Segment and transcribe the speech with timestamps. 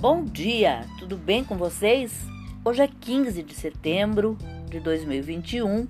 [0.00, 2.24] Bom dia, tudo bem com vocês?
[2.64, 5.86] Hoje é 15 de setembro de 2021,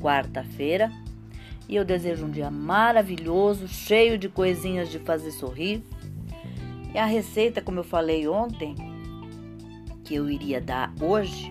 [0.00, 0.90] quarta-feira,
[1.68, 5.82] e eu desejo um dia maravilhoso, cheio de coisinhas de fazer sorrir.
[6.94, 8.74] E a receita, como eu falei ontem,
[10.02, 11.50] que eu iria dar hoje,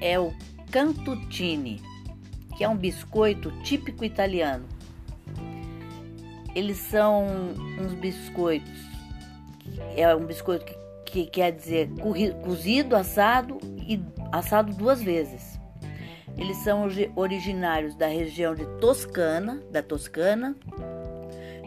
[0.00, 0.34] é o
[0.72, 1.80] cantutine,
[2.56, 4.64] que é um biscoito típico italiano.
[6.56, 7.24] Eles são
[7.80, 8.82] uns biscoitos,
[9.94, 10.83] é um biscoito que
[11.14, 11.90] que quer dizer
[12.42, 15.60] cozido, assado e assado duas vezes.
[16.36, 20.56] Eles são originários da região de Toscana, da Toscana,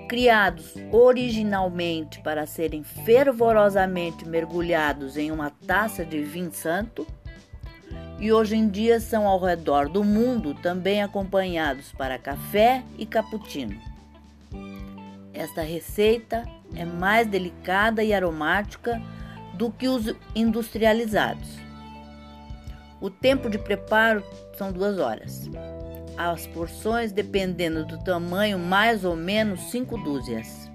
[0.10, 7.08] criados originalmente para serem fervorosamente mergulhados em uma taça de vinho santo,
[8.20, 13.80] e hoje em dia são ao redor do mundo também acompanhados para café e cappuccino.
[15.34, 16.44] Esta receita
[16.76, 19.02] é mais delicada e aromática
[19.58, 21.58] do que os industrializados.
[23.02, 24.24] O tempo de preparo
[24.58, 25.50] são duas horas.
[26.18, 30.70] As porções, dependendo do tamanho, mais ou menos cinco dúzias.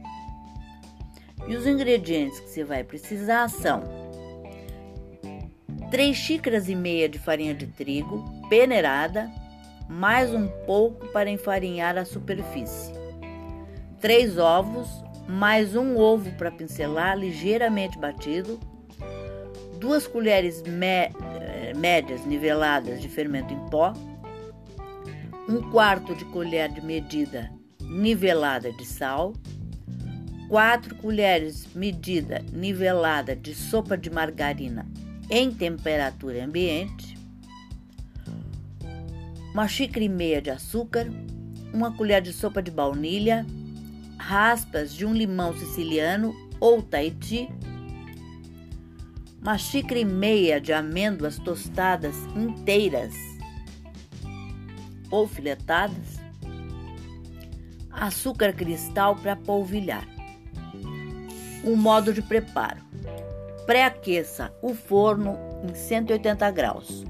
[1.49, 3.83] E os ingredientes que você vai precisar são
[5.91, 9.31] 3 xícaras e meia de farinha de trigo peneirada,
[9.89, 12.93] mais um pouco para enfarinhar a superfície.
[14.01, 14.89] 3 ovos,
[15.29, 18.59] mais um ovo para pincelar ligeiramente batido,
[19.83, 23.93] duas colheres eh, médias niveladas de fermento em pó,
[25.49, 29.33] um quarto de colher de medida nivelada de sal,
[30.49, 34.87] quatro colheres medida nivelada de sopa de margarina
[35.29, 37.19] em temperatura ambiente,
[39.53, 41.09] uma xícara e meia de açúcar,
[41.75, 43.45] uma colher de sopa de baunilha,
[44.17, 47.49] raspas de um limão siciliano ou Tahiti,
[49.43, 53.13] uma xícara e meia de amêndoas tostadas inteiras
[55.11, 56.21] ou filetadas,
[57.91, 60.07] açúcar cristal para polvilhar.
[61.65, 62.81] O modo de preparo:
[63.67, 65.37] pré-aqueça o forno
[65.69, 67.05] em 180 graus.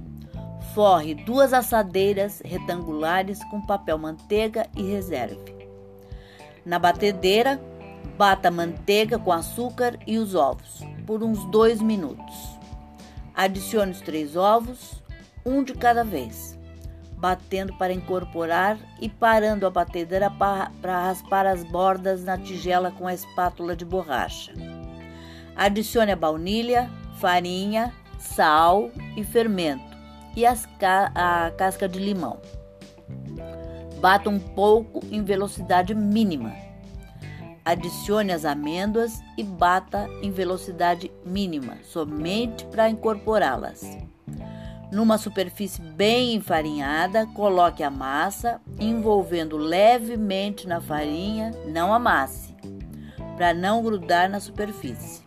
[0.74, 5.54] Forre duas assadeiras retangulares com papel manteiga e reserve.
[6.64, 7.60] Na batedeira,
[8.16, 12.58] bata manteiga com açúcar e os ovos por uns dois minutos.
[13.34, 15.02] Adicione os três ovos,
[15.44, 16.58] um de cada vez,
[17.16, 23.14] batendo para incorporar e parando a batedeira para raspar as bordas na tigela com a
[23.14, 24.52] espátula de borracha.
[25.56, 29.96] Adicione a baunilha, farinha, sal e fermento
[30.36, 32.40] e a casca de limão.
[34.00, 36.61] Bata um pouco em velocidade mínima
[37.64, 43.98] Adicione as amêndoas e bata em velocidade mínima, somente para incorporá-las.
[44.90, 52.54] Numa superfície bem enfarinhada, coloque a massa, envolvendo levemente na farinha, não amasse,
[53.36, 55.22] para não grudar na superfície.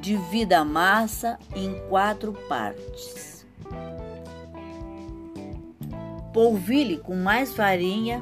[0.00, 3.46] Divida a massa em quatro partes.
[6.32, 8.20] Polvilhe com mais farinha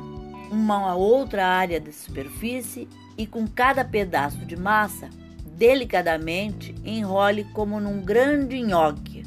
[0.51, 2.87] uma outra área da superfície
[3.17, 5.09] e com cada pedaço de massa,
[5.57, 9.25] delicadamente enrole como num grande nhoque,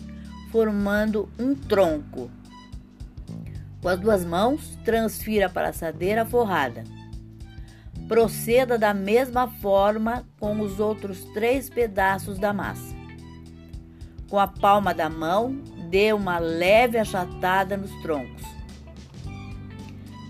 [0.51, 2.29] formando um tronco.
[3.81, 6.83] Com as duas mãos, transfira para a assadeira forrada.
[8.07, 12.95] Proceda da mesma forma com os outros três pedaços da massa.
[14.29, 18.43] Com a palma da mão, dê uma leve achatada nos troncos.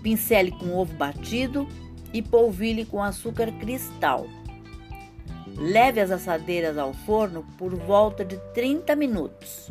[0.02, 1.66] Pincele com ovo batido
[2.16, 4.26] e polvilhe com açúcar cristal.
[5.58, 9.70] Leve as assadeiras ao forno por volta de 30 minutos.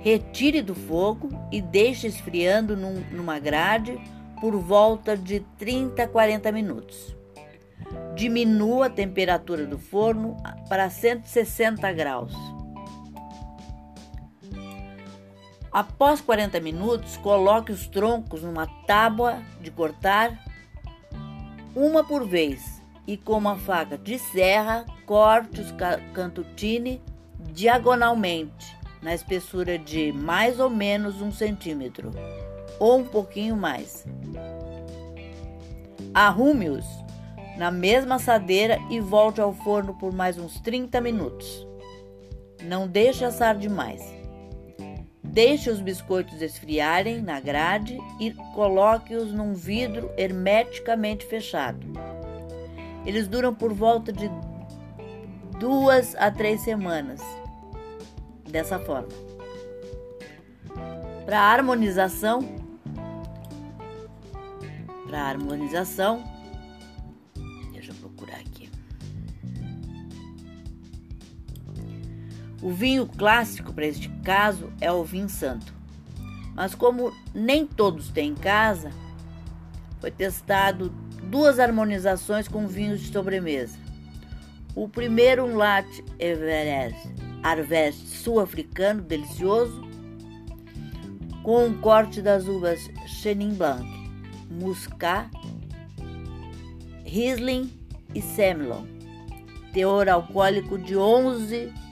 [0.00, 3.96] Retire do fogo e deixe esfriando num, numa grade
[4.40, 7.16] por volta de 30 a 40 minutos.
[8.16, 10.36] Diminua a temperatura do forno
[10.68, 12.34] para 160 graus.
[15.70, 20.49] Após 40 minutos, coloque os troncos numa tábua de cortar
[21.74, 25.72] uma por vez, e com uma faca de serra, corte os
[26.12, 27.02] cantutine
[27.52, 32.10] diagonalmente, na espessura de mais ou menos um centímetro,
[32.78, 34.06] ou um pouquinho mais.
[36.12, 36.86] Arrume-os
[37.56, 41.66] na mesma assadeira e volte ao forno por mais uns 30 minutos.
[42.62, 44.19] Não deixe assar demais.
[45.30, 51.86] Deixe os biscoitos esfriarem na grade e coloque-os num vidro hermeticamente fechado.
[53.06, 54.28] Eles duram por volta de
[55.60, 57.20] duas a três semanas.
[58.50, 59.08] Dessa forma.
[61.24, 62.40] Para harmonização,
[65.06, 66.24] para harmonização,
[72.62, 75.72] O vinho clássico para este caso é o vinho santo.
[76.54, 78.90] Mas como nem todos têm em casa,
[80.00, 80.90] foi testado
[81.22, 83.78] duas harmonizações com vinhos de sobremesa.
[84.74, 87.08] O primeiro, um latte Everest
[87.42, 89.82] Harvest sul-africano delicioso,
[91.42, 93.86] com um corte das uvas Chenin Blanc,
[94.50, 95.30] Muscat,
[97.04, 97.72] Riesling
[98.14, 98.84] e Semillon,
[99.72, 101.89] teor alcoólico de 11%.